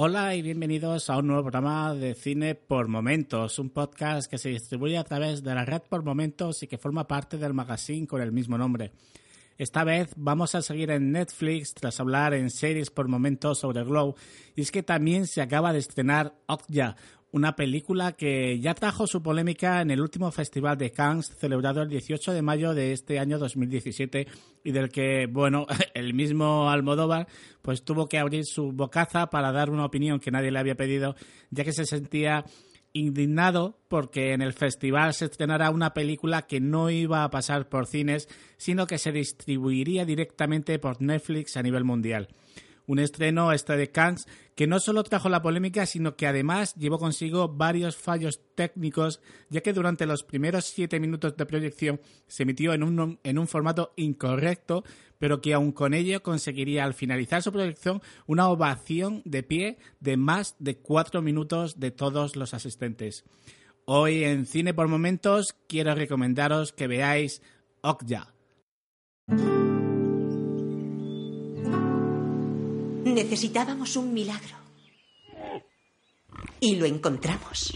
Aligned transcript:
Hola 0.00 0.36
y 0.36 0.42
bienvenidos 0.42 1.10
a 1.10 1.18
un 1.18 1.26
nuevo 1.26 1.42
programa 1.42 1.92
de 1.92 2.14
Cine 2.14 2.54
por 2.54 2.86
Momentos, 2.86 3.58
un 3.58 3.68
podcast 3.68 4.30
que 4.30 4.38
se 4.38 4.50
distribuye 4.50 4.96
a 4.96 5.02
través 5.02 5.42
de 5.42 5.52
la 5.52 5.64
red 5.64 5.82
por 5.88 6.04
Momentos 6.04 6.62
y 6.62 6.68
que 6.68 6.78
forma 6.78 7.08
parte 7.08 7.36
del 7.36 7.52
magazine 7.52 8.06
con 8.06 8.22
el 8.22 8.30
mismo 8.30 8.56
nombre. 8.56 8.92
Esta 9.58 9.82
vez 9.82 10.12
vamos 10.14 10.54
a 10.54 10.62
seguir 10.62 10.92
en 10.92 11.10
Netflix 11.10 11.74
tras 11.74 11.98
hablar 11.98 12.32
en 12.32 12.48
series 12.50 12.90
por 12.90 13.08
momentos 13.08 13.58
sobre 13.58 13.82
Glow 13.82 14.14
y 14.54 14.60
es 14.60 14.70
que 14.70 14.84
también 14.84 15.26
se 15.26 15.42
acaba 15.42 15.72
de 15.72 15.80
estrenar 15.80 16.32
Okja, 16.46 16.94
una 17.30 17.56
película 17.56 18.12
que 18.12 18.58
ya 18.58 18.74
trajo 18.74 19.06
su 19.06 19.22
polémica 19.22 19.82
en 19.82 19.90
el 19.90 20.00
último 20.00 20.30
Festival 20.30 20.78
de 20.78 20.92
Cannes 20.92 21.34
celebrado 21.38 21.82
el 21.82 21.88
18 21.88 22.32
de 22.32 22.42
mayo 22.42 22.74
de 22.74 22.92
este 22.92 23.18
año 23.18 23.38
2017 23.38 24.26
y 24.64 24.70
del 24.72 24.88
que, 24.88 25.26
bueno, 25.26 25.66
el 25.94 26.14
mismo 26.14 26.70
Almodóvar 26.70 27.28
pues 27.60 27.84
tuvo 27.84 28.08
que 28.08 28.18
abrir 28.18 28.46
su 28.46 28.72
bocaza 28.72 29.28
para 29.28 29.52
dar 29.52 29.70
una 29.70 29.84
opinión 29.84 30.20
que 30.20 30.30
nadie 30.30 30.50
le 30.50 30.58
había 30.58 30.76
pedido, 30.76 31.16
ya 31.50 31.64
que 31.64 31.72
se 31.72 31.84
sentía 31.84 32.44
indignado 32.94 33.78
porque 33.88 34.32
en 34.32 34.40
el 34.40 34.54
festival 34.54 35.12
se 35.12 35.26
estrenara 35.26 35.70
una 35.70 35.92
película 35.92 36.46
que 36.46 36.60
no 36.60 36.88
iba 36.88 37.22
a 37.22 37.30
pasar 37.30 37.68
por 37.68 37.86
cines, 37.86 38.28
sino 38.56 38.86
que 38.86 38.96
se 38.96 39.12
distribuiría 39.12 40.06
directamente 40.06 40.78
por 40.78 41.02
Netflix 41.02 41.58
a 41.58 41.62
nivel 41.62 41.84
mundial 41.84 42.28
un 42.88 42.98
estreno 42.98 43.52
este 43.52 43.76
de 43.76 43.92
Cannes 43.92 44.26
que 44.56 44.66
no 44.66 44.80
solo 44.80 45.04
trajo 45.04 45.28
la 45.28 45.42
polémica, 45.42 45.86
sino 45.86 46.16
que 46.16 46.26
además 46.26 46.74
llevó 46.74 46.98
consigo 46.98 47.48
varios 47.48 47.96
fallos 47.96 48.40
técnicos, 48.56 49.20
ya 49.50 49.60
que 49.60 49.72
durante 49.72 50.06
los 50.06 50.24
primeros 50.24 50.64
siete 50.64 50.98
minutos 50.98 51.36
de 51.36 51.46
proyección 51.46 52.00
se 52.26 52.42
emitió 52.42 52.72
en 52.72 52.82
un, 52.82 53.20
en 53.22 53.38
un 53.38 53.46
formato 53.46 53.92
incorrecto, 53.94 54.82
pero 55.18 55.40
que 55.40 55.54
aun 55.54 55.70
con 55.70 55.94
ello 55.94 56.22
conseguiría 56.22 56.84
al 56.84 56.94
finalizar 56.94 57.42
su 57.42 57.52
proyección 57.52 58.02
una 58.26 58.48
ovación 58.48 59.22
de 59.24 59.42
pie 59.42 59.78
de 60.00 60.16
más 60.16 60.56
de 60.58 60.78
cuatro 60.78 61.22
minutos 61.22 61.78
de 61.78 61.90
todos 61.90 62.34
los 62.34 62.54
asistentes. 62.54 63.24
Hoy 63.84 64.24
en 64.24 64.46
Cine 64.46 64.74
por 64.74 64.88
Momentos 64.88 65.54
quiero 65.68 65.94
recomendaros 65.94 66.72
que 66.72 66.88
veáis 66.88 67.42
Okja. 67.82 68.37
Necesitábamos 73.18 73.96
un 73.96 74.14
milagro. 74.14 74.56
Y 76.60 76.76
lo 76.76 76.86
encontramos. 76.86 77.74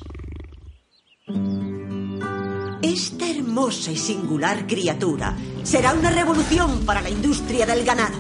Esta 2.81 3.29
hermosa 3.29 3.91
y 3.91 3.97
singular 3.97 4.69
criatura 4.69 5.37
será 5.65 5.95
una 5.95 6.11
revolución 6.11 6.87
para 6.87 7.03
la 7.03 7.11
industria 7.11 7.67
del 7.67 7.85
ganado. 7.85 8.19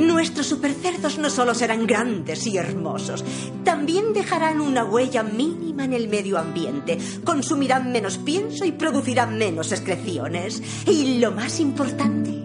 Nuestros 0.00 0.48
supercerdos 0.48 1.18
no 1.18 1.30
solo 1.30 1.54
serán 1.54 1.86
grandes 1.86 2.48
y 2.48 2.56
hermosos, 2.56 3.24
también 3.62 4.12
dejarán 4.12 4.60
una 4.60 4.84
huella 4.84 5.22
mínima 5.22 5.84
en 5.84 5.92
el 5.92 6.08
medio 6.08 6.36
ambiente, 6.36 6.98
consumirán 7.22 7.92
menos 7.92 8.18
pienso 8.18 8.64
y 8.64 8.72
producirán 8.72 9.38
menos 9.38 9.70
excreciones. 9.70 10.60
Y 10.88 11.18
lo 11.18 11.30
más 11.30 11.60
importante, 11.60 12.42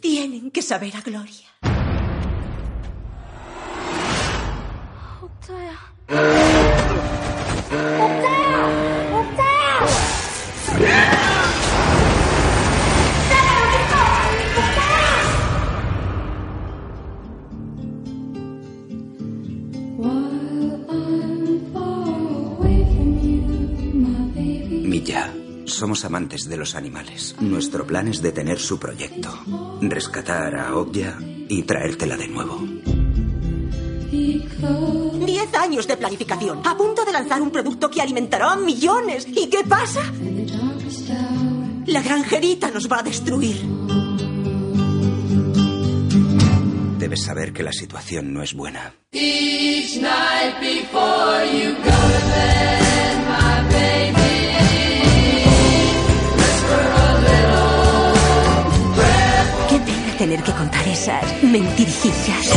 tienen 0.00 0.50
que 0.50 0.62
saber 0.62 0.96
a 0.96 1.02
gloria. 1.02 1.44
Milla, 24.86 25.34
somos 25.66 26.04
amantes 26.06 26.48
de 26.48 26.56
los 26.56 26.74
animales. 26.74 27.36
Nuestro 27.40 27.86
plan 27.86 28.08
es 28.08 28.22
detener 28.22 28.58
su 28.58 28.78
proyecto, 28.78 29.38
rescatar 29.82 30.56
a 30.56 30.74
Ogya 30.74 31.18
y 31.48 31.64
traértela 31.64 32.16
de 32.16 32.28
nuevo. 32.28 32.83
Diez 35.24 35.54
años 35.54 35.86
de 35.86 35.96
planificación, 35.96 36.60
a 36.64 36.76
punto 36.76 37.04
de 37.04 37.12
lanzar 37.12 37.40
un 37.42 37.50
producto 37.50 37.90
que 37.90 38.00
alimentará 38.00 38.52
a 38.52 38.56
millones. 38.56 39.26
¿Y 39.28 39.48
qué 39.48 39.64
pasa? 39.68 40.02
La 41.86 42.02
granjerita 42.02 42.70
nos 42.70 42.90
va 42.90 43.00
a 43.00 43.02
destruir. 43.02 43.60
Debes 46.98 47.22
saber 47.22 47.52
que 47.52 47.62
la 47.62 47.72
situación 47.72 48.32
no 48.32 48.42
es 48.42 48.54
buena. 48.54 48.94
Qué 49.10 50.00
pena 50.02 50.64
tener 60.16 60.42
que 60.42 60.52
contar 60.52 60.86
esas 60.86 61.42
mentirijillas. 61.42 62.52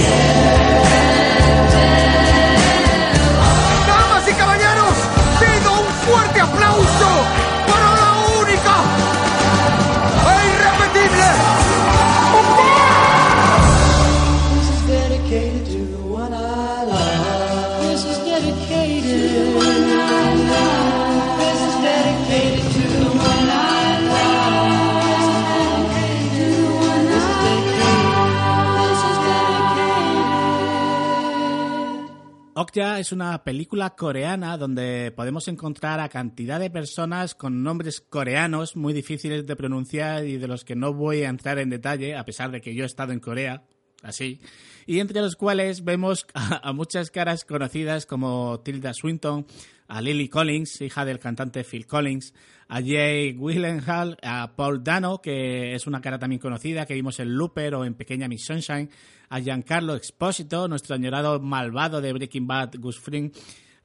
Es 32.78 33.12
una 33.12 33.44
película 33.44 33.96
coreana 33.96 34.56
donde 34.56 35.12
podemos 35.16 35.48
encontrar 35.48 36.00
a 36.00 36.10
cantidad 36.10 36.60
de 36.60 36.70
personas 36.70 37.34
con 37.34 37.64
nombres 37.64 38.02
coreanos 38.02 38.76
muy 38.76 38.94
difíciles 38.94 39.48
de 39.48 39.56
pronunciar 39.56 40.26
y 40.26 40.38
de 40.38 40.48
los 40.48 40.64
que 40.64 40.76
no 40.76 40.94
voy 40.94 41.24
a 41.24 41.30
entrar 41.30 41.58
en 41.58 41.72
detalle, 41.72 42.16
a 42.16 42.24
pesar 42.24 42.52
de 42.52 42.62
que 42.62 42.76
yo 42.76 42.84
he 42.84 42.86
estado 42.86 43.14
en 43.14 43.20
Corea, 43.20 43.64
así, 44.04 44.40
y 44.86 45.00
entre 45.00 45.22
los 45.22 45.36
cuales 45.36 45.84
vemos 45.84 46.26
a, 46.34 46.72
muchas 46.74 47.12
caras 47.12 47.46
conocidas 47.46 48.06
como 48.06 48.60
Tilda 48.62 48.94
Swinton, 48.94 49.46
a 49.88 50.02
Lily 50.02 50.30
Collins, 50.30 50.82
hija 50.82 51.06
del 51.06 51.20
cantante 51.20 51.64
Phil 51.64 51.86
Collins, 51.86 52.34
a 52.68 52.82
Jay 52.82 53.34
Gyllenhaal, 53.34 54.18
a 54.22 54.54
Paul 54.56 54.84
Dano, 54.84 55.22
que 55.22 55.74
es 55.76 55.88
una 55.88 56.02
cara 56.02 56.20
también 56.20 56.40
conocida, 56.40 56.86
que 56.86 56.94
vimos 56.94 57.20
en 57.20 57.36
Looper 57.36 57.76
o 57.76 57.86
en 57.86 57.94
Pequeña 57.94 58.28
Miss 58.28 58.46
Sunshine, 58.46 58.90
a 59.30 59.40
Giancarlo 59.40 59.96
Expósito, 59.96 60.68
nuestro 60.68 60.96
añorado 60.96 61.40
malvado 61.40 62.02
de 62.02 62.14
Breaking 62.14 62.48
Bad, 62.48 62.76
Gus 62.80 63.00
Fring, 63.00 63.32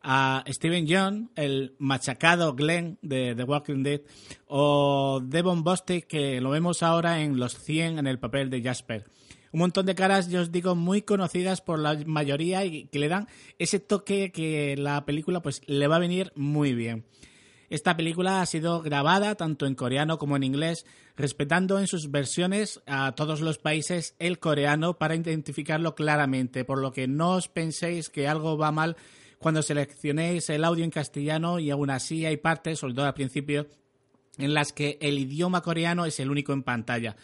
a 0.03 0.43
Steven 0.49 0.87
Young, 0.87 1.29
el 1.37 1.75
machacado 1.79 2.55
Glenn 2.55 2.99
de 3.03 3.35
The 3.37 3.45
Walking 3.45 3.83
Dead, 3.83 4.01
o 4.47 5.21
Devon 5.25 5.63
Bostick, 5.63 6.07
que 6.07 6.41
lo 6.41 6.51
vemos 6.51 6.83
ahora 6.83 7.21
en 7.21 7.39
Los 7.39 7.57
100 7.59 7.99
en 7.99 8.07
el 8.07 8.19
papel 8.19 8.51
de 8.51 8.63
Jasper. 8.63 9.05
Un 9.53 9.61
montón 9.61 9.85
de 9.85 9.95
caras, 9.95 10.29
yo 10.29 10.41
os 10.41 10.51
digo, 10.51 10.75
muy 10.75 11.03
conocidas 11.03 11.61
por 11.61 11.79
la 11.79 11.99
mayoría 12.07 12.65
y 12.65 12.87
que 12.87 12.99
le 12.99 13.09
dan 13.09 13.29
ese 13.59 13.81
toque 13.81 14.33
que 14.33 14.77
la 14.79 15.05
película 15.05 15.43
pues 15.43 15.61
le 15.67 15.87
va 15.89 15.97
a 15.97 16.01
venir 16.01 16.33
muy 16.35 16.75
bien. 16.75 17.05
Esta 17.69 17.97
película 17.97 18.43
ha 18.43 18.47
sido 18.47 18.83
grabada 18.83 19.35
tanto 19.35 19.67
en 19.67 19.75
coreano 19.75 20.19
como 20.19 20.37
en 20.37 20.43
inglés, 20.43 20.85
respetando 21.17 21.79
en 21.79 21.87
sus 21.87 22.11
versiones 22.11 22.83
a 22.87 23.13
todos 23.13 23.41
los 23.41 23.59
países 23.59 24.15
el 24.19 24.39
coreano 24.39 24.99
para 24.99 25.15
identificarlo 25.15 25.95
claramente, 25.95 26.65
por 26.65 26.79
lo 26.79 26.93
que 26.93 27.07
no 27.07 27.33
os 27.33 27.49
penséis 27.49 28.11
que 28.11 28.29
algo 28.29 28.59
va 28.59 28.73
mal 28.73 28.97
cuando 29.39 29.63
seleccionéis 29.63 30.51
el 30.51 30.65
audio 30.65 30.85
en 30.85 30.91
castellano 30.91 31.59
y 31.59 31.71
aún 31.71 31.91
así 31.91 32.25
hay 32.25 32.37
partes, 32.37 32.79
sobre 32.79 32.95
todo 32.95 33.07
al 33.07 33.15
principio, 33.15 33.67
en 34.39 34.55
las 34.55 34.73
que 34.73 34.99
el 35.01 35.19
idioma 35.19 35.63
coreano 35.63 36.05
es 36.05 36.21
el 36.21 36.31
único 36.31 36.53
en 36.53 36.63
pantalla. 36.63 37.17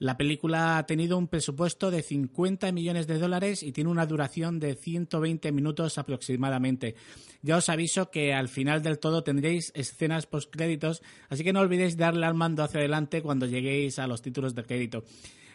La 0.00 0.16
película 0.16 0.78
ha 0.78 0.86
tenido 0.86 1.18
un 1.18 1.28
presupuesto 1.28 1.90
de 1.90 2.02
50 2.02 2.72
millones 2.72 3.06
de 3.06 3.18
dólares 3.18 3.62
y 3.62 3.72
tiene 3.72 3.90
una 3.90 4.06
duración 4.06 4.58
de 4.58 4.74
120 4.74 5.52
minutos 5.52 5.98
aproximadamente. 5.98 6.94
Ya 7.42 7.58
os 7.58 7.68
aviso 7.68 8.10
que 8.10 8.32
al 8.32 8.48
final 8.48 8.82
del 8.82 8.98
todo 8.98 9.22
tendréis 9.22 9.72
escenas 9.74 10.24
postcréditos, 10.24 11.02
así 11.28 11.44
que 11.44 11.52
no 11.52 11.60
olvidéis 11.60 11.98
darle 11.98 12.24
al 12.24 12.32
mando 12.32 12.62
hacia 12.62 12.80
adelante 12.80 13.20
cuando 13.20 13.44
lleguéis 13.44 13.98
a 13.98 14.06
los 14.06 14.22
títulos 14.22 14.54
de 14.54 14.64
crédito. 14.64 15.04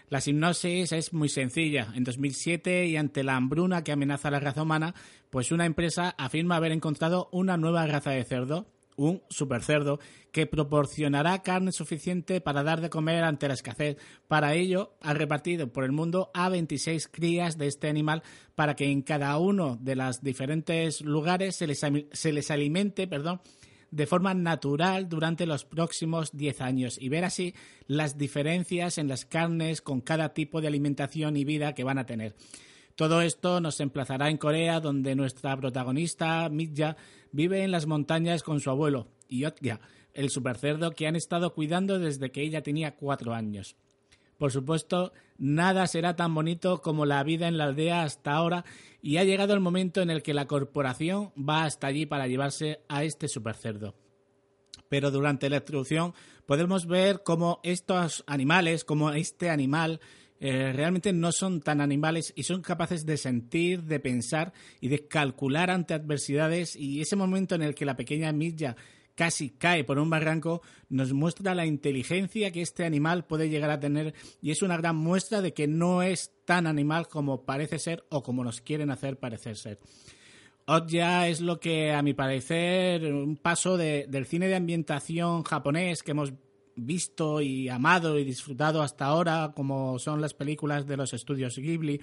La 0.10 0.22
hipnosis 0.24 0.92
es 0.92 1.12
muy 1.12 1.30
sencilla. 1.30 1.92
En 1.96 2.04
2007 2.04 2.86
y 2.86 2.98
ante 2.98 3.24
la 3.24 3.38
hambruna 3.38 3.84
que 3.84 3.94
amenaza 3.94 4.30
la 4.30 4.40
raza 4.40 4.62
humana, 4.62 4.94
pues 5.32 5.52
una 5.52 5.66
empresa 5.66 6.14
afirma 6.20 6.58
haber 6.58 6.72
encontrado 6.72 7.30
una 7.32 7.58
nueva 7.58 7.88
raza 7.88 8.12
de 8.12 8.24
cerdo, 8.24 8.68
un 8.96 9.22
supercerdo, 9.30 10.00
que 10.32 10.48
proporcionará 10.48 11.42
carne 11.42 11.72
suficiente 11.72 12.42
para 12.42 12.64
dar 12.64 12.82
de 12.82 12.90
comer 12.90 13.24
ante 13.24 13.48
la 13.48 13.54
escasez. 13.54 13.98
Para 14.28 14.54
ello, 14.54 14.98
ha 15.02 15.14
repartido 15.14 15.72
por 15.72 15.84
el 15.84 15.92
mundo 15.92 16.32
a 16.34 16.50
26 16.50 17.08
crías 17.08 17.58
de 17.58 17.68
este 17.68 17.88
animal 17.88 18.24
para 18.54 18.76
que 18.76 18.92
en 18.92 19.02
cada 19.02 19.38
uno 19.38 19.78
de 19.80 19.96
los 19.96 20.22
diferentes 20.22 21.02
lugares 21.02 21.56
se 21.56 21.68
les, 21.68 21.82
se 22.12 22.34
les 22.34 22.52
alimente, 22.52 23.08
perdón, 23.08 23.42
de 23.92 24.08
forma 24.08 24.34
natural 24.34 25.08
durante 25.08 25.46
los 25.46 25.64
próximos 25.64 26.36
10 26.36 26.62
años 26.62 26.98
y 27.00 27.08
ver 27.08 27.24
así 27.24 27.54
las 27.88 28.18
diferencias 28.18 28.98
en 28.98 29.08
las 29.08 29.24
carnes 29.26 29.82
con 29.82 30.02
cada 30.02 30.34
tipo 30.34 30.60
de 30.60 30.68
alimentación 30.68 31.38
y 31.38 31.46
vida 31.46 31.74
que 31.74 31.86
van 31.86 31.98
a 31.98 32.06
tener. 32.06 32.36
Todo 32.96 33.22
esto 33.22 33.60
nos 33.60 33.82
emplazará 33.82 34.30
en 34.30 34.38
Corea, 34.38 34.80
donde 34.80 35.16
nuestra 35.16 35.58
protagonista, 35.58 36.48
Mitja, 36.48 36.96
vive 37.32 37.64
en 37.64 37.72
las 37.72 37.88
montañas 37.88 38.42
con 38.42 38.62
su 38.62 38.70
abuelo, 38.70 39.10
Yotga, 39.28 39.82
el 40.14 40.30
supercerdo 40.30 40.92
que 40.92 41.06
han 41.06 41.18
estado 41.18 41.54
cuidando 41.54 42.00
desde 42.00 42.32
que 42.32 42.42
ella 42.42 42.64
tenía 42.64 42.96
cuatro 42.96 43.34
años. 43.34 43.76
Por 44.38 44.54
supuesto, 44.54 45.12
nada 45.38 45.88
será 45.88 46.16
tan 46.16 46.34
bonito 46.34 46.82
como 46.82 47.06
la 47.06 47.22
vida 47.24 47.50
en 47.50 47.58
la 47.58 47.66
aldea 47.66 48.04
hasta 48.04 48.34
ahora 48.34 48.64
y 49.02 49.18
ha 49.18 49.26
llegado 49.26 49.54
el 49.54 49.60
momento 49.60 50.02
en 50.02 50.10
el 50.10 50.24
que 50.24 50.34
la 50.34 50.48
corporación 50.48 51.32
va 51.38 51.66
hasta 51.66 51.88
allí 51.88 52.06
para 52.06 52.28
llevarse 52.28 52.80
a 52.88 53.04
este 53.04 53.28
supercerdo. 53.28 53.96
Pero 54.88 55.12
durante 55.12 55.50
la 55.50 55.58
introducción 55.58 56.14
podemos 56.46 56.86
ver 56.86 57.24
cómo 57.24 57.60
estos 57.64 58.24
animales, 58.28 58.86
como 58.86 59.12
este 59.12 59.50
animal, 59.50 60.00
eh, 60.40 60.74
realmente 60.74 61.14
no 61.14 61.32
son 61.32 61.62
tan 61.62 61.80
animales 61.80 62.34
y 62.36 62.44
son 62.44 62.62
capaces 62.62 63.06
de 63.06 63.18
sentir, 63.18 63.84
de 63.84 64.00
pensar 64.00 64.54
y 64.82 64.90
de 64.90 65.08
calcular 65.08 65.70
ante 65.70 65.94
adversidades 65.94 66.76
y 66.76 67.02
ese 67.02 67.16
momento 67.16 67.56
en 67.56 67.62
el 67.62 67.74
que 67.74 67.86
la 67.86 67.96
pequeña 67.96 68.32
Milla 68.34 68.76
casi 69.16 69.50
cae 69.50 69.84
por 69.84 69.98
un 69.98 70.10
barranco, 70.10 70.62
nos 70.90 71.14
muestra 71.14 71.56
la 71.56 71.66
inteligencia 71.66 72.52
que 72.52 72.62
este 72.62 72.86
animal 72.86 73.26
puede 73.26 73.50
llegar 73.50 73.70
a 73.70 73.80
tener 73.80 74.14
y 74.42 74.52
es 74.52 74.62
una 74.62 74.78
gran 74.78 74.98
muestra 74.98 75.42
de 75.42 75.54
que 75.54 75.68
no 75.68 76.04
es 76.04 76.32
tan 76.44 76.68
animal 76.68 77.08
como 77.08 77.46
parece 77.46 77.80
ser 77.80 78.06
o 78.10 78.22
como 78.22 78.44
nos 78.44 78.62
quieren 78.62 78.92
hacer 78.92 79.18
parecer 79.18 79.56
ser. 79.56 79.80
ya 80.88 81.28
es 81.30 81.40
lo 81.40 81.60
que, 81.60 81.94
a 81.94 82.02
mi 82.02 82.14
parecer, 82.14 83.14
un 83.14 83.38
paso 83.38 83.78
del 83.78 84.26
cine 84.26 84.48
de 84.48 84.56
ambientación 84.56 85.44
japonés 85.44 86.04
que 86.04 86.12
hemos 86.12 86.34
visto 86.76 87.42
y 87.42 87.70
amado 87.70 88.20
y 88.20 88.24
disfrutado 88.24 88.82
hasta 88.82 89.06
ahora, 89.06 89.54
como 89.56 90.00
son 90.00 90.22
las 90.22 90.34
películas 90.34 90.88
de 90.88 90.98
los 90.98 91.14
estudios 91.14 91.58
Ghibli, 91.58 92.02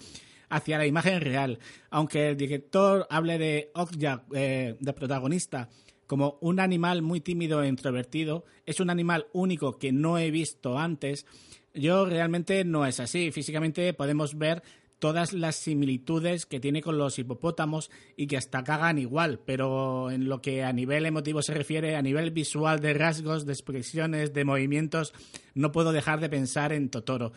hacia 0.49 0.79
la 0.79 0.87
imagen 0.87 1.21
real. 1.21 1.59
Aunque 1.91 2.31
el 2.31 2.37
director 2.37 3.07
hable 3.11 3.39
de 3.39 3.71
Okja 3.75 4.25
eh, 4.35 4.77
de 4.79 4.93
protagonista 4.93 5.69
como 6.07 6.37
un 6.41 6.61
animal 6.61 7.01
muy 7.01 7.21
tímido 7.21 7.63
e 7.63 7.69
introvertido, 7.69 8.45
es 8.67 8.81
un 8.81 8.91
animal 8.91 9.29
único 9.33 9.79
que 9.79 9.93
no 9.93 10.19
he 10.19 10.31
visto 10.31 10.79
antes. 10.79 11.27
Yo 11.75 12.05
realmente 12.05 12.65
no 12.65 12.85
es 12.85 13.01
así. 13.01 13.31
Físicamente 13.31 13.95
podemos 13.95 14.37
ver 14.37 14.63
todas 15.03 15.33
las 15.33 15.57
similitudes 15.57 16.47
que 16.47 16.61
tiene 16.61 16.81
con 16.81 16.97
los 16.97 17.19
hipopótamos 17.19 17.91
y 18.17 18.29
que 18.29 18.37
hasta 18.37 18.63
cagan 18.63 18.99
igual, 18.99 19.41
pero 19.45 20.13
en 20.13 20.29
lo 20.29 20.41
que 20.41 20.63
a 20.63 20.73
nivel 20.73 21.07
emotivo 21.07 21.43
se 21.43 21.55
refiere, 21.55 21.97
a 21.97 22.03
nivel 22.03 22.31
visual 22.31 22.79
de 22.79 22.95
rasgos, 22.95 23.45
de 23.45 23.53
expresiones, 23.53 24.33
de 24.33 24.45
movimientos, 24.45 25.13
no 25.55 25.73
puedo 25.73 25.91
dejar 25.91 26.21
de 26.21 26.29
pensar 26.29 26.73
en 26.73 26.89
Totoro. 26.89 27.33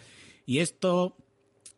Y 0.45 0.59
esto 0.59 1.17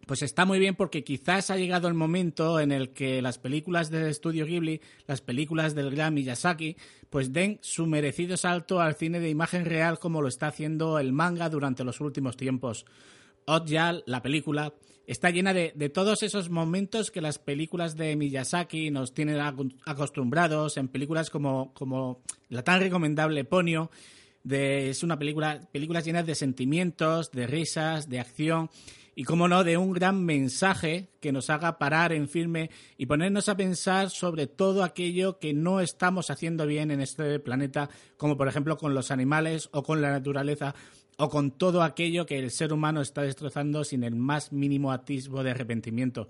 pues 0.06 0.24
está 0.24 0.44
muy 0.44 0.60
bien 0.60 0.76
porque 0.76 1.06
quizás 1.06 1.52
ha 1.52 1.56
llegado 1.56 1.88
el 1.88 1.94
momento 1.94 2.60
en 2.60 2.74
el 2.74 2.92
que 2.92 3.22
las 3.22 3.40
películas 3.40 3.90
del 3.90 4.08
estudio 4.08 4.46
Ghibli, 4.46 4.82
las 5.06 5.22
películas 5.22 5.74
del 5.74 5.90
gran 5.90 6.14
Miyazaki, 6.14 6.76
pues 7.10 7.32
den 7.32 7.60
su 7.62 7.88
merecido 7.88 8.36
salto 8.36 8.82
al 8.82 8.96
cine 8.96 9.22
de 9.22 9.30
imagen 9.30 9.64
real 9.64 10.00
como 10.00 10.22
lo 10.22 10.28
está 10.28 10.48
haciendo 10.48 11.00
el 11.00 11.14
manga 11.14 11.50
durante 11.50 11.86
los 11.86 12.02
últimos 12.02 12.36
tiempos. 12.36 12.86
Oddjal, 13.46 14.04
la 14.06 14.22
película, 14.22 14.74
está 15.08 15.30
llena 15.32 15.54
de, 15.54 15.72
todos 15.90 16.22
esos 16.22 16.50
momentos 16.50 17.12
que 17.12 17.22
las 17.22 17.40
películas 17.40 17.96
de 17.96 18.16
Miyazaki 18.18 18.92
nos 18.92 19.14
tienen 19.14 19.40
acostumbrados 19.86 20.76
en 20.76 20.90
películas 20.90 21.30
como, 21.30 21.74
como 21.74 22.22
la 22.50 22.62
tan 22.62 22.82
recomendable 22.82 23.46
Ponyo, 23.46 23.90
de, 24.44 24.90
es 24.90 25.04
una 25.04 25.18
película, 25.18 25.62
películas 25.72 26.06
llenas 26.06 26.26
de 26.26 26.36
sentimientos, 26.36 27.32
de 27.32 27.48
risas, 27.48 28.10
de 28.10 28.20
acción 28.20 28.70
y, 29.16 29.24
como 29.24 29.48
no, 29.48 29.64
de 29.64 29.78
un 29.78 29.94
gran 29.94 30.24
mensaje 30.24 31.10
que 31.22 31.32
nos 31.32 31.50
haga 31.50 31.80
parar 31.80 32.12
en 32.12 32.28
firme 32.28 32.70
y 32.98 33.06
ponernos 33.06 33.50
a 33.50 33.58
pensar 33.58 34.10
sobre 34.10 34.46
todo 34.46 34.84
aquello 34.84 35.40
que 35.40 35.54
no 35.54 35.80
estamos 35.80 36.30
haciendo 36.30 36.68
bien 36.68 36.92
en 36.92 37.02
este 37.02 37.40
planeta, 37.40 37.90
como 38.18 38.38
por 38.38 38.48
ejemplo 38.48 38.78
con 38.78 38.94
los 38.94 39.10
animales 39.10 39.70
o 39.72 39.84
con 39.84 40.02
la 40.02 40.12
naturaleza 40.12 40.76
o 41.18 41.30
con 41.30 41.52
todo 41.52 41.82
aquello 41.82 42.26
que 42.26 42.38
el 42.40 42.52
ser 42.52 42.72
humano 42.72 43.02
está 43.02 43.24
destrozando 43.24 43.84
sin 43.84 44.04
el 44.04 44.16
más 44.16 44.52
mínimo 44.52 44.92
atisbo 44.92 45.44
de 45.44 45.52
arrepentimiento. 45.52 46.30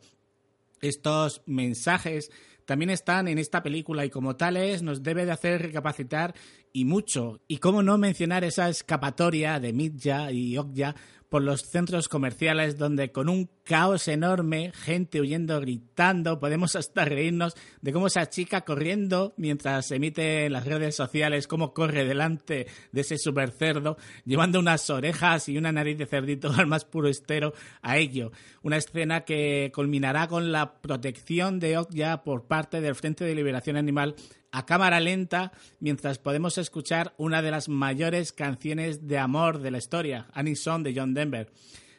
Estos 0.82 1.42
mensajes 1.46 2.32
también 2.68 2.90
están 2.90 3.30
en 3.30 3.38
esta 3.38 3.64
película 3.64 4.04
y 4.04 4.10
como 4.10 4.36
tales 4.36 4.84
nos 4.84 5.02
debe 5.02 5.26
de 5.26 5.32
hacer 5.32 5.62
recapacitar 5.62 6.36
y 6.74 6.84
mucho. 6.84 7.40
Y 7.48 7.60
cómo 7.60 7.82
no 7.82 7.98
mencionar 7.98 8.44
esa 8.44 8.68
escapatoria 8.68 9.60
de 9.62 9.72
Midja 9.72 10.34
y 10.34 10.58
Okja 10.58 10.94
por 11.30 11.42
los 11.42 11.62
centros 11.62 12.08
comerciales 12.08 12.78
donde 12.78 13.12
con 13.12 13.30
un 13.30 13.50
caos 13.64 14.08
enorme, 14.08 14.72
gente 14.74 15.20
huyendo, 15.20 15.60
gritando, 15.60 16.40
podemos 16.40 16.76
hasta 16.78 17.04
reírnos 17.04 17.54
de 17.82 17.92
cómo 17.92 18.08
esa 18.08 18.30
chica 18.30 18.62
corriendo 18.62 19.34
mientras 19.36 19.92
emite 19.92 20.46
en 20.46 20.54
las 20.54 20.66
redes 20.66 20.96
sociales 20.96 21.48
cómo 21.48 21.74
corre 21.74 22.06
delante 22.06 22.68
de 22.94 23.02
ese 23.02 23.18
super 23.18 23.52
cerdo, 23.52 23.98
llevando 24.24 24.60
unas 24.60 24.90
orejas 24.90 25.50
y 25.50 25.58
una 25.58 25.74
nariz 25.74 25.98
de 25.98 26.06
cerdito 26.06 26.50
al 26.58 26.68
más 26.68 26.86
puro 26.86 27.10
estero 27.10 27.54
a 27.82 27.98
ello. 27.98 28.32
Una 28.62 28.78
escena 28.78 29.26
que 29.26 29.72
culminará 29.74 30.28
con 30.28 30.54
la 30.54 30.80
protección 30.80 31.60
de 31.60 31.78
Okja 31.78 32.24
por 32.24 32.46
parte 32.46 32.57
del 32.66 32.96
Frente 32.96 33.24
de 33.24 33.36
Liberación 33.36 33.78
Animal 33.78 34.16
a 34.52 34.66
cámara 34.66 35.00
lenta 35.00 35.52
mientras 35.80 36.18
podemos 36.18 36.58
escuchar 36.58 37.14
una 37.18 37.44
de 37.44 37.52
las 37.52 37.70
mayores 37.70 38.34
canciones 38.34 39.08
de 39.08 39.20
amor 39.20 39.60
de 39.60 39.70
la 39.70 39.78
historia, 39.78 40.28
Annie 40.34 40.56
Song 40.56 40.82
de 40.82 40.94
John 40.96 41.14
Denver. 41.14 41.52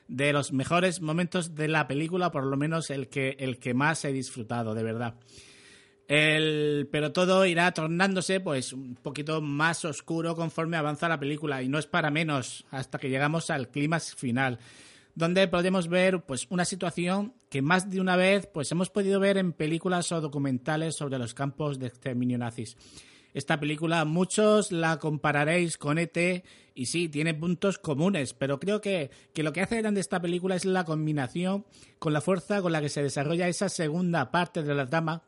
De 0.08 0.32
los 0.32 0.52
mejores 0.52 1.00
momentos 1.00 1.54
de 1.54 1.68
la 1.68 1.86
película, 1.86 2.32
por 2.32 2.44
lo 2.44 2.56
menos 2.56 2.90
el 2.90 3.08
que, 3.08 3.36
el 3.38 3.58
que 3.58 3.74
más 3.74 4.04
he 4.04 4.12
disfrutado, 4.12 4.74
de 4.74 4.82
verdad. 4.82 5.14
pero 6.08 7.12
todo 7.12 7.46
irá 7.46 7.70
tornándose 7.72 8.40
pues 8.40 8.72
un 8.72 8.96
poquito 8.96 9.40
más 9.40 9.84
oscuro 9.84 10.34
conforme 10.34 10.76
avanza 10.76 11.08
la 11.08 11.20
película 11.20 11.62
y 11.62 11.68
no 11.68 11.78
es 11.78 11.86
para 11.86 12.10
menos 12.10 12.64
hasta 12.70 12.98
que 12.98 13.10
llegamos 13.10 13.50
al 13.50 13.68
clímax 13.68 14.16
final 14.16 14.58
donde 15.18 15.48
podemos 15.48 15.88
ver 15.88 16.22
pues 16.22 16.46
una 16.48 16.64
situación 16.64 17.34
que 17.50 17.60
más 17.60 17.90
de 17.90 18.00
una 18.00 18.14
vez 18.14 18.46
pues 18.46 18.70
hemos 18.70 18.88
podido 18.88 19.18
ver 19.18 19.36
en 19.36 19.52
películas 19.52 20.12
o 20.12 20.20
documentales 20.20 20.94
sobre 20.94 21.18
los 21.18 21.34
campos 21.34 21.80
de 21.80 21.88
exterminio 21.88 22.38
nazis. 22.38 22.76
Esta 23.34 23.58
película 23.58 24.04
muchos 24.04 24.70
la 24.70 25.00
compararéis 25.00 25.76
con 25.76 25.98
ET 25.98 26.44
y 26.72 26.86
sí, 26.86 27.08
tiene 27.08 27.34
puntos 27.34 27.78
comunes, 27.78 28.32
pero 28.32 28.60
creo 28.60 28.80
que, 28.80 29.10
que 29.34 29.42
lo 29.42 29.52
que 29.52 29.60
hace 29.60 29.78
grande 29.78 30.00
esta 30.00 30.20
película 30.20 30.54
es 30.54 30.64
la 30.64 30.84
combinación 30.84 31.66
con 31.98 32.12
la 32.12 32.20
fuerza 32.20 32.62
con 32.62 32.70
la 32.70 32.80
que 32.80 32.88
se 32.88 33.02
desarrolla 33.02 33.48
esa 33.48 33.68
segunda 33.68 34.30
parte 34.30 34.62
de 34.62 34.74
la 34.76 34.86
trama 34.86 35.24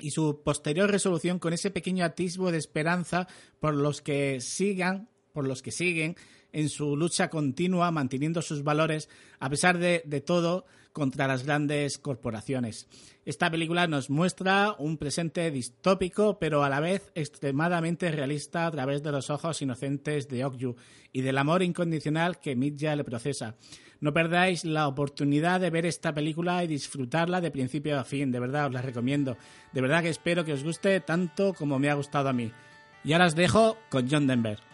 y 0.00 0.10
su 0.10 0.42
posterior 0.44 0.90
resolución 0.90 1.38
con 1.38 1.54
ese 1.54 1.70
pequeño 1.70 2.04
atisbo 2.04 2.52
de 2.52 2.58
esperanza 2.58 3.26
por 3.58 3.72
los 3.72 4.02
que 4.02 4.42
sigan, 4.42 5.08
por 5.34 5.46
los 5.46 5.60
que 5.60 5.72
siguen 5.72 6.16
en 6.54 6.70
su 6.70 6.96
lucha 6.96 7.28
continua, 7.28 7.90
manteniendo 7.90 8.40
sus 8.40 8.62
valores 8.62 9.10
a 9.40 9.50
pesar 9.50 9.78
de, 9.78 10.00
todo 10.24 10.64
contra 10.92 11.26
las 11.26 11.44
grandes 11.44 11.98
corporaciones. 11.98 12.86
Esta 13.24 13.50
película 13.50 13.88
nos 13.88 14.08
muestra 14.08 14.76
un 14.78 14.96
presente 14.96 15.50
distópico, 15.50 16.38
pero 16.38 16.62
a 16.62 16.68
la 16.68 16.78
vez 16.78 17.10
extremadamente 17.16 18.10
realista 18.12 18.66
a 18.66 18.70
través 18.70 19.02
de 19.02 19.10
los 19.10 19.28
ojos 19.30 19.60
inocentes 19.60 20.28
de 20.28 20.44
Okju 20.44 20.76
y 21.12 21.22
del 21.22 21.38
amor 21.38 21.64
incondicional 21.64 22.38
que 22.38 22.54
Midja 22.54 22.94
le 22.94 23.02
procesa. 23.02 23.56
No 24.00 24.12
perdáis 24.12 24.64
la 24.64 24.86
oportunidad 24.86 25.60
de 25.60 25.70
ver 25.70 25.86
esta 25.86 26.14
película 26.14 26.62
y 26.62 26.68
disfrutarla 26.68 27.40
de 27.40 27.50
principio 27.50 27.98
a 27.98 28.04
fin, 28.04 28.30
de 28.30 28.38
verdad 28.38 28.66
os 28.66 28.72
la 28.72 28.82
recomiendo. 28.82 29.36
De 29.72 29.80
verdad 29.80 30.02
que 30.02 30.10
espero 30.10 30.44
que 30.44 30.52
os 30.52 30.62
guste 30.62 31.00
tanto 31.00 31.54
como 31.54 31.80
me 31.80 31.90
ha 31.90 31.94
gustado 31.94 32.28
a 32.28 32.32
mí. 32.32 32.52
Y 33.02 33.12
ahora 33.12 33.26
os 33.26 33.34
dejo 33.34 33.76
con 33.90 34.08
John 34.08 34.28
Denver. 34.28 34.73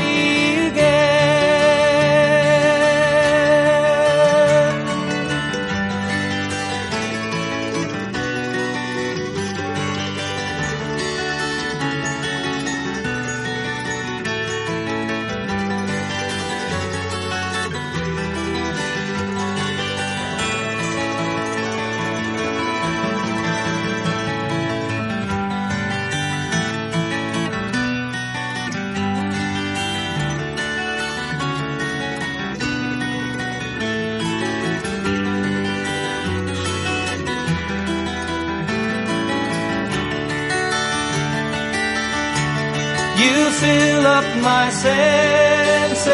up 44.21 44.35
my 44.41 44.69
senses 44.69 46.11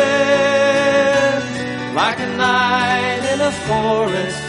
like 1.94 2.20
a 2.20 2.30
night 2.38 3.24
in 3.34 3.40
a 3.42 3.52
forest, 3.68 4.44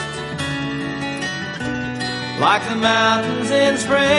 like 2.41 2.63
the 2.69 2.77
mountains 2.77 3.51
in 3.51 3.77
springtime, 3.79 4.19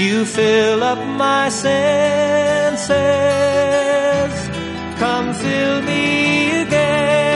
You 0.00 0.24
fill 0.24 0.82
up 0.82 0.98
my 1.06 1.50
senses. 1.50 2.88
Come 4.98 5.34
fill 5.34 5.82
me 5.82 6.62
again. 6.62 7.29